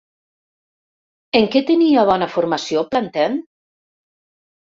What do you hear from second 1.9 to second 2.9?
bona formació